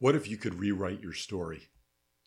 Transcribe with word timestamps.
What 0.00 0.14
if 0.14 0.28
you 0.28 0.36
could 0.36 0.60
rewrite 0.60 1.02
your 1.02 1.12
story? 1.12 1.70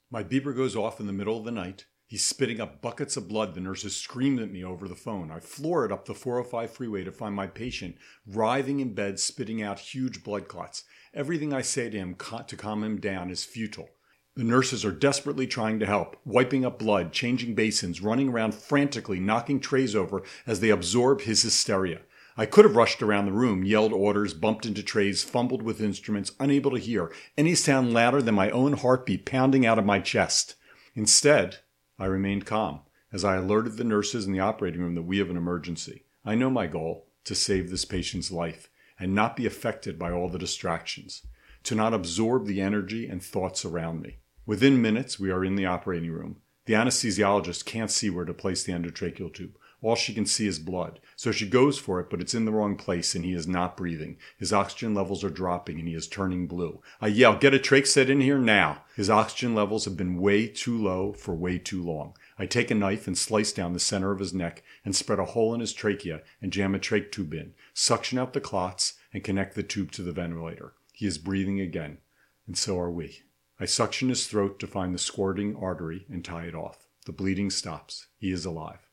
My 0.09 0.25
beeper 0.25 0.53
goes 0.53 0.75
off 0.75 0.99
in 0.99 1.07
the 1.07 1.13
middle 1.13 1.37
of 1.37 1.45
the 1.45 1.51
night. 1.51 1.85
He's 2.05 2.25
spitting 2.25 2.59
up 2.59 2.81
buckets 2.81 3.15
of 3.15 3.29
blood. 3.29 3.55
The 3.55 3.61
nurses 3.61 3.95
screamed 3.95 4.41
at 4.41 4.51
me 4.51 4.61
over 4.61 4.89
the 4.89 4.95
phone. 4.95 5.31
I 5.31 5.39
floor 5.39 5.85
it 5.85 5.91
up 5.91 6.03
the 6.03 6.13
405 6.13 6.69
freeway 6.69 7.05
to 7.05 7.13
find 7.13 7.33
my 7.33 7.47
patient 7.47 7.95
writhing 8.27 8.81
in 8.81 8.93
bed, 8.93 9.21
spitting 9.21 9.61
out 9.61 9.79
huge 9.79 10.21
blood 10.21 10.49
clots. 10.49 10.83
Everything 11.13 11.53
I 11.53 11.61
say 11.61 11.89
to 11.89 11.97
him 11.97 12.17
to 12.47 12.57
calm 12.57 12.83
him 12.83 12.99
down 12.99 13.29
is 13.29 13.45
futile. 13.45 13.87
The 14.35 14.43
nurses 14.43 14.83
are 14.83 14.91
desperately 14.91 15.47
trying 15.47 15.79
to 15.79 15.85
help, 15.85 16.17
wiping 16.25 16.65
up 16.65 16.77
blood, 16.77 17.13
changing 17.13 17.55
basins, 17.55 18.01
running 18.01 18.27
around 18.27 18.53
frantically, 18.53 19.21
knocking 19.21 19.61
trays 19.61 19.95
over 19.95 20.23
as 20.45 20.59
they 20.59 20.71
absorb 20.71 21.21
his 21.21 21.43
hysteria. 21.43 22.01
I 22.37 22.45
could 22.45 22.65
have 22.65 22.75
rushed 22.75 23.01
around 23.01 23.25
the 23.25 23.33
room, 23.33 23.63
yelled 23.63 23.93
orders, 23.93 24.33
bumped 24.33 24.65
into 24.65 24.81
trays, 24.81 25.23
fumbled 25.23 25.61
with 25.61 25.81
instruments, 25.81 26.31
unable 26.39 26.71
to 26.71 26.79
hear 26.79 27.11
any 27.37 27.55
sound 27.55 27.93
louder 27.93 28.21
than 28.21 28.35
my 28.35 28.49
own 28.49 28.73
heartbeat 28.73 29.25
pounding 29.25 29.65
out 29.65 29.77
of 29.77 29.85
my 29.85 29.99
chest. 29.99 30.55
Instead, 30.95 31.57
I 31.99 32.05
remained 32.05 32.45
calm 32.45 32.81
as 33.11 33.25
I 33.25 33.35
alerted 33.35 33.77
the 33.77 33.83
nurses 33.83 34.25
in 34.25 34.31
the 34.31 34.39
operating 34.39 34.81
room 34.81 34.95
that 34.95 35.01
we 35.01 35.17
have 35.17 35.29
an 35.29 35.37
emergency. 35.37 36.03
I 36.23 36.35
know 36.35 36.49
my 36.49 36.67
goal 36.67 37.07
to 37.25 37.35
save 37.35 37.69
this 37.69 37.85
patient's 37.85 38.31
life 38.31 38.69
and 38.99 39.13
not 39.13 39.35
be 39.35 39.45
affected 39.45 39.99
by 39.99 40.11
all 40.11 40.29
the 40.29 40.39
distractions, 40.39 41.23
to 41.63 41.75
not 41.75 41.93
absorb 41.93 42.45
the 42.45 42.61
energy 42.61 43.07
and 43.07 43.21
thoughts 43.21 43.65
around 43.65 44.01
me. 44.01 44.17
Within 44.45 44.81
minutes, 44.81 45.19
we 45.19 45.31
are 45.31 45.43
in 45.43 45.55
the 45.55 45.65
operating 45.65 46.11
room. 46.11 46.37
The 46.65 46.73
anesthesiologist 46.73 47.65
can't 47.65 47.91
see 47.91 48.09
where 48.09 48.25
to 48.25 48.33
place 48.33 48.63
the 48.63 48.73
endotracheal 48.73 49.33
tube. 49.33 49.57
All 49.83 49.95
she 49.95 50.13
can 50.13 50.27
see 50.27 50.45
is 50.45 50.59
blood. 50.59 50.99
So 51.15 51.31
she 51.31 51.49
goes 51.49 51.79
for 51.79 51.99
it, 51.99 52.09
but 52.09 52.21
it's 52.21 52.35
in 52.35 52.45
the 52.45 52.51
wrong 52.51 52.75
place 52.75 53.15
and 53.15 53.25
he 53.25 53.33
is 53.33 53.47
not 53.47 53.75
breathing. 53.75 54.17
His 54.37 54.53
oxygen 54.53 54.93
levels 54.93 55.23
are 55.23 55.29
dropping 55.29 55.79
and 55.79 55.87
he 55.87 55.95
is 55.95 56.07
turning 56.07 56.45
blue. 56.45 56.81
I 57.01 57.07
yell, 57.07 57.35
get 57.35 57.55
a 57.55 57.59
trach 57.59 57.87
set 57.87 58.09
in 58.09 58.21
here 58.21 58.37
now. 58.37 58.83
His 58.95 59.09
oxygen 59.09 59.55
levels 59.55 59.85
have 59.85 59.97
been 59.97 60.21
way 60.21 60.47
too 60.47 60.77
low 60.77 61.13
for 61.13 61.33
way 61.33 61.57
too 61.57 61.81
long. 61.81 62.15
I 62.37 62.45
take 62.45 62.69
a 62.69 62.75
knife 62.75 63.07
and 63.07 63.17
slice 63.17 63.51
down 63.51 63.73
the 63.73 63.79
center 63.79 64.11
of 64.11 64.19
his 64.19 64.33
neck 64.33 64.63
and 64.85 64.95
spread 64.95 65.19
a 65.19 65.25
hole 65.25 65.53
in 65.53 65.61
his 65.61 65.73
trachea 65.73 66.21
and 66.41 66.53
jam 66.53 66.75
a 66.75 66.79
trach 66.79 67.11
tube 67.11 67.33
in, 67.33 67.53
suction 67.73 68.19
out 68.19 68.33
the 68.33 68.41
clots 68.41 68.93
and 69.11 69.23
connect 69.23 69.55
the 69.55 69.63
tube 69.63 69.91
to 69.93 70.03
the 70.03 70.11
ventilator. 70.11 70.73
He 70.93 71.07
is 71.07 71.17
breathing 71.17 71.59
again, 71.59 71.97
and 72.45 72.55
so 72.55 72.79
are 72.79 72.91
we. 72.91 73.23
I 73.59 73.65
suction 73.65 74.09
his 74.09 74.27
throat 74.27 74.59
to 74.59 74.67
find 74.67 74.93
the 74.93 74.99
squirting 74.99 75.55
artery 75.55 76.05
and 76.09 76.23
tie 76.23 76.45
it 76.45 76.55
off. 76.55 76.87
The 77.05 77.11
bleeding 77.11 77.49
stops. 77.49 78.07
He 78.17 78.31
is 78.31 78.45
alive. 78.45 78.87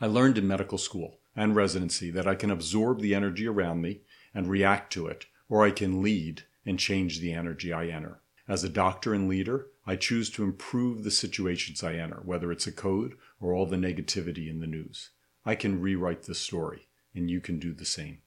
I 0.00 0.06
learned 0.06 0.38
in 0.38 0.46
medical 0.46 0.78
school 0.78 1.18
and 1.34 1.56
residency 1.56 2.10
that 2.12 2.26
I 2.26 2.36
can 2.36 2.50
absorb 2.50 3.00
the 3.00 3.14
energy 3.14 3.48
around 3.48 3.82
me 3.82 4.02
and 4.32 4.46
react 4.46 4.92
to 4.92 5.08
it, 5.08 5.26
or 5.48 5.64
I 5.64 5.72
can 5.72 6.02
lead 6.02 6.44
and 6.64 6.78
change 6.78 7.18
the 7.18 7.32
energy 7.32 7.72
I 7.72 7.86
enter. 7.86 8.20
As 8.46 8.62
a 8.62 8.68
doctor 8.68 9.12
and 9.12 9.28
leader, 9.28 9.66
I 9.86 9.96
choose 9.96 10.30
to 10.30 10.44
improve 10.44 11.02
the 11.02 11.10
situations 11.10 11.82
I 11.82 11.94
enter, 11.94 12.20
whether 12.24 12.52
it's 12.52 12.66
a 12.66 12.72
code 12.72 13.14
or 13.40 13.52
all 13.52 13.66
the 13.66 13.76
negativity 13.76 14.48
in 14.48 14.60
the 14.60 14.66
news. 14.66 15.10
I 15.44 15.54
can 15.54 15.80
rewrite 15.80 16.22
the 16.22 16.34
story, 16.34 16.88
and 17.14 17.30
you 17.30 17.40
can 17.40 17.58
do 17.58 17.74
the 17.74 17.84
same. 17.84 18.18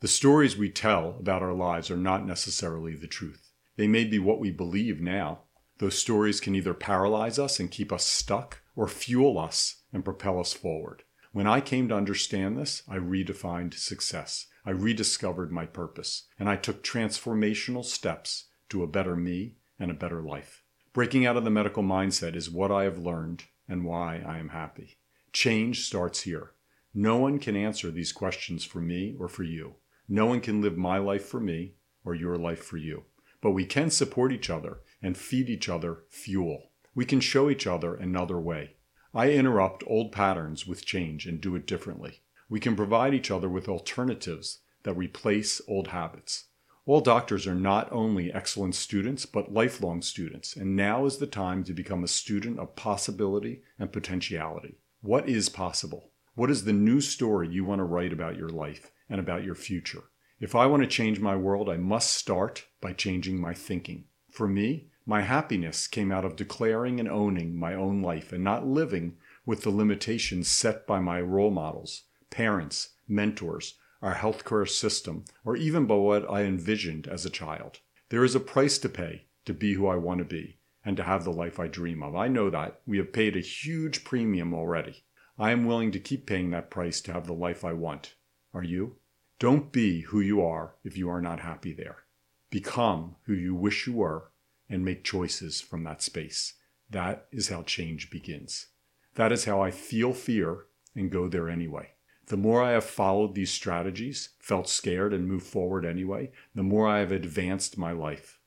The 0.00 0.08
stories 0.08 0.56
we 0.56 0.70
tell 0.70 1.16
about 1.18 1.42
our 1.42 1.52
lives 1.52 1.90
are 1.90 1.96
not 1.96 2.24
necessarily 2.24 2.94
the 2.94 3.06
truth. 3.06 3.52
They 3.76 3.86
may 3.86 4.04
be 4.04 4.18
what 4.18 4.40
we 4.40 4.50
believe 4.50 5.00
now. 5.00 5.40
Those 5.78 5.98
stories 5.98 6.40
can 6.40 6.54
either 6.54 6.74
paralyze 6.74 7.38
us 7.38 7.60
and 7.60 7.70
keep 7.70 7.92
us 7.92 8.06
stuck 8.06 8.62
or 8.74 8.88
fuel 8.88 9.38
us 9.38 9.82
and 9.92 10.04
propel 10.04 10.40
us 10.40 10.52
forward. 10.52 11.02
When 11.32 11.46
I 11.46 11.60
came 11.60 11.88
to 11.88 11.94
understand 11.94 12.56
this, 12.56 12.82
I 12.88 12.96
redefined 12.96 13.74
success. 13.74 14.46
I 14.64 14.70
rediscovered 14.70 15.52
my 15.52 15.66
purpose, 15.66 16.24
and 16.38 16.48
I 16.48 16.56
took 16.56 16.82
transformational 16.82 17.84
steps 17.84 18.46
to 18.70 18.82
a 18.82 18.86
better 18.86 19.16
me 19.16 19.56
and 19.78 19.90
a 19.90 19.94
better 19.94 20.22
life. 20.22 20.62
Breaking 20.92 21.26
out 21.26 21.36
of 21.36 21.44
the 21.44 21.50
medical 21.50 21.82
mindset 21.82 22.34
is 22.34 22.50
what 22.50 22.72
I 22.72 22.84
have 22.84 22.98
learned 22.98 23.44
and 23.68 23.84
why 23.84 24.22
I 24.26 24.38
am 24.38 24.48
happy. 24.48 24.98
Change 25.32 25.84
starts 25.84 26.22
here. 26.22 26.52
No 26.94 27.18
one 27.18 27.38
can 27.38 27.56
answer 27.56 27.90
these 27.90 28.12
questions 28.12 28.64
for 28.64 28.80
me 28.80 29.14
or 29.18 29.28
for 29.28 29.44
you. 29.44 29.76
No 30.08 30.26
one 30.26 30.40
can 30.40 30.62
live 30.62 30.76
my 30.76 30.98
life 30.98 31.26
for 31.26 31.38
me 31.38 31.74
or 32.04 32.14
your 32.14 32.36
life 32.36 32.64
for 32.64 32.78
you. 32.78 33.04
But 33.40 33.50
we 33.50 33.66
can 33.66 33.90
support 33.90 34.32
each 34.32 34.50
other 34.50 34.80
and 35.02 35.16
feed 35.16 35.48
each 35.48 35.68
other 35.68 36.04
fuel. 36.08 36.70
We 36.94 37.04
can 37.04 37.20
show 37.20 37.50
each 37.50 37.66
other 37.66 37.94
another 37.94 38.40
way. 38.40 38.77
I 39.14 39.30
interrupt 39.30 39.84
old 39.86 40.12
patterns 40.12 40.66
with 40.66 40.84
change 40.84 41.26
and 41.26 41.40
do 41.40 41.56
it 41.56 41.66
differently. 41.66 42.20
We 42.48 42.60
can 42.60 42.76
provide 42.76 43.14
each 43.14 43.30
other 43.30 43.48
with 43.48 43.68
alternatives 43.68 44.60
that 44.82 44.94
replace 44.94 45.60
old 45.66 45.88
habits. 45.88 46.44
All 46.86 47.00
doctors 47.00 47.46
are 47.46 47.54
not 47.54 47.92
only 47.92 48.32
excellent 48.32 48.74
students, 48.74 49.26
but 49.26 49.52
lifelong 49.52 50.00
students, 50.00 50.56
and 50.56 50.74
now 50.74 51.04
is 51.04 51.18
the 51.18 51.26
time 51.26 51.62
to 51.64 51.74
become 51.74 52.02
a 52.02 52.08
student 52.08 52.58
of 52.58 52.76
possibility 52.76 53.62
and 53.78 53.92
potentiality. 53.92 54.78
What 55.02 55.28
is 55.28 55.50
possible? 55.50 56.10
What 56.34 56.50
is 56.50 56.64
the 56.64 56.72
new 56.72 57.00
story 57.00 57.48
you 57.48 57.64
want 57.64 57.80
to 57.80 57.84
write 57.84 58.12
about 58.12 58.36
your 58.36 58.48
life 58.48 58.90
and 59.10 59.20
about 59.20 59.44
your 59.44 59.54
future? 59.54 60.04
If 60.40 60.54
I 60.54 60.66
want 60.66 60.82
to 60.82 60.88
change 60.88 61.20
my 61.20 61.36
world, 61.36 61.68
I 61.68 61.76
must 61.76 62.14
start 62.14 62.64
by 62.80 62.92
changing 62.92 63.40
my 63.40 63.52
thinking. 63.52 64.04
For 64.30 64.46
me, 64.46 64.88
my 65.08 65.22
happiness 65.22 65.86
came 65.86 66.12
out 66.12 66.26
of 66.26 66.36
declaring 66.36 67.00
and 67.00 67.08
owning 67.08 67.58
my 67.58 67.72
own 67.72 68.02
life 68.02 68.30
and 68.30 68.44
not 68.44 68.66
living 68.66 69.16
with 69.46 69.62
the 69.62 69.70
limitations 69.70 70.46
set 70.46 70.86
by 70.86 71.00
my 71.00 71.18
role 71.18 71.50
models, 71.50 72.02
parents, 72.28 72.90
mentors, 73.08 73.78
our 74.02 74.16
healthcare 74.16 74.68
system, 74.68 75.24
or 75.46 75.56
even 75.56 75.86
by 75.86 75.94
what 75.94 76.30
I 76.30 76.42
envisioned 76.42 77.08
as 77.08 77.24
a 77.24 77.30
child. 77.30 77.78
There 78.10 78.22
is 78.22 78.34
a 78.34 78.40
price 78.40 78.76
to 78.80 78.90
pay 78.90 79.28
to 79.46 79.54
be 79.54 79.72
who 79.72 79.86
I 79.86 79.96
want 79.96 80.18
to 80.18 80.26
be 80.26 80.58
and 80.84 80.94
to 80.98 81.04
have 81.04 81.24
the 81.24 81.32
life 81.32 81.58
I 81.58 81.68
dream 81.68 82.02
of. 82.02 82.14
I 82.14 82.28
know 82.28 82.50
that. 82.50 82.82
We 82.86 82.98
have 82.98 83.10
paid 83.10 83.34
a 83.34 83.40
huge 83.40 84.04
premium 84.04 84.52
already. 84.52 85.04
I 85.38 85.52
am 85.52 85.64
willing 85.64 85.90
to 85.92 85.98
keep 85.98 86.26
paying 86.26 86.50
that 86.50 86.70
price 86.70 87.00
to 87.00 87.14
have 87.14 87.26
the 87.26 87.32
life 87.32 87.64
I 87.64 87.72
want. 87.72 88.14
Are 88.52 88.62
you? 88.62 88.96
Don't 89.38 89.72
be 89.72 90.02
who 90.02 90.20
you 90.20 90.42
are 90.42 90.74
if 90.84 90.98
you 90.98 91.08
are 91.08 91.22
not 91.22 91.40
happy 91.40 91.72
there. 91.72 92.04
Become 92.50 93.16
who 93.22 93.32
you 93.32 93.54
wish 93.54 93.86
you 93.86 93.94
were 93.94 94.32
and 94.68 94.84
make 94.84 95.04
choices 95.04 95.60
from 95.60 95.84
that 95.84 96.02
space. 96.02 96.54
That 96.90 97.26
is 97.30 97.48
how 97.48 97.62
change 97.62 98.10
begins. 98.10 98.68
That 99.14 99.32
is 99.32 99.44
how 99.44 99.60
I 99.60 99.70
feel 99.70 100.12
fear 100.12 100.66
and 100.94 101.10
go 101.10 101.28
there 101.28 101.48
anyway. 101.48 101.90
The 102.26 102.36
more 102.36 102.62
I 102.62 102.72
have 102.72 102.84
followed 102.84 103.34
these 103.34 103.50
strategies, 103.50 104.30
felt 104.38 104.68
scared, 104.68 105.14
and 105.14 105.26
moved 105.26 105.46
forward 105.46 105.86
anyway, 105.86 106.30
the 106.54 106.62
more 106.62 106.86
I 106.86 106.98
have 106.98 107.12
advanced 107.12 107.78
my 107.78 107.92
life. 107.92 108.38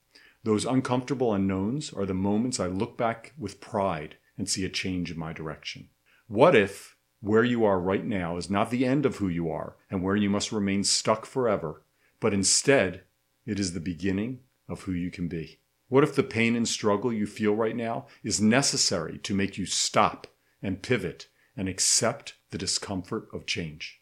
Those 0.44 0.66
uncomfortable 0.66 1.34
unknowns 1.34 1.92
are 1.92 2.06
the 2.06 2.14
moments 2.14 2.59
I 2.59 2.68
look 2.68 2.98
back 2.98 3.34
with 3.38 3.62
pride 3.62 4.18
and 4.38 4.50
see 4.50 4.66
a 4.66 4.70
change 4.70 5.12
in 5.12 5.20
my 5.20 5.34
direction. 5.34 5.90
What 6.28 6.56
if 6.56 6.96
where 7.22 7.44
you 7.44 7.64
are 7.66 7.80
right 7.80 8.06
now 8.06 8.38
is 8.38 8.50
not 8.50 8.72
the 8.72 8.86
end 8.86 9.06
of 9.06 9.18
who 9.18 9.28
you 9.28 9.50
are 9.50 9.76
and 9.90 10.02
where 10.03 10.16
you 10.16 10.30
must 10.30 10.52
remain 10.52 10.84
stuck 10.84 11.26
forever, 11.26 11.84
but 12.20 12.34
instead 12.34 13.03
it 13.46 13.59
is 13.59 13.74
the 13.74 13.80
beginning 13.80 14.40
of 14.68 14.84
who 14.84 14.92
you 14.92 15.12
can 15.12 15.28
be? 15.28 15.59
What 15.91 16.06
if 16.06 16.16
the 16.16 16.24
pain 16.24 16.56
and 16.56 16.66
struggle 16.66 17.12
you 17.12 17.28
feel 17.28 17.53
right 17.53 17.75
now 17.75 18.07
is 18.24 18.40
necessary 18.40 19.18
to 19.24 19.35
make 19.35 19.57
you 19.57 19.66
stop 19.66 20.25
and 20.63 20.81
pivot 20.81 21.28
and 21.57 21.68
accept 21.68 22.35
the 22.50 22.57
discomfort 22.57 23.28
of 23.34 23.46
change? 23.46 24.00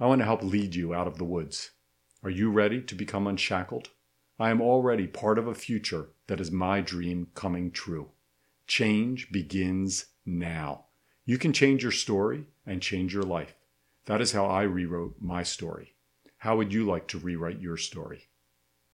I 0.00 0.06
want 0.06 0.22
to 0.22 0.24
help 0.24 0.42
lead 0.42 0.74
you 0.74 0.92
out 0.92 1.06
of 1.06 1.18
the 1.18 1.24
woods. 1.24 1.70
Are 2.24 2.30
you 2.30 2.50
ready 2.50 2.82
to 2.82 2.96
become 2.96 3.28
unshackled? 3.28 3.90
I 4.40 4.50
am 4.50 4.60
already 4.60 5.06
part 5.06 5.38
of 5.38 5.46
a 5.46 5.54
future 5.54 6.08
that 6.26 6.40
is 6.40 6.50
my 6.50 6.80
dream 6.80 7.28
coming 7.36 7.70
true. 7.70 8.10
Change 8.66 9.30
begins 9.30 10.06
now. 10.26 10.86
You 11.24 11.38
can 11.38 11.52
change 11.52 11.84
your 11.84 11.92
story 11.92 12.46
and 12.66 12.82
change 12.82 13.14
your 13.14 13.22
life. 13.22 13.54
That 14.06 14.20
is 14.20 14.32
how 14.32 14.46
I 14.46 14.62
rewrote 14.62 15.14
my 15.20 15.44
story. 15.44 15.94
How 16.38 16.56
would 16.56 16.72
you 16.72 16.84
like 16.84 17.06
to 17.06 17.18
rewrite 17.18 17.60
your 17.60 17.76
story? 17.76 18.29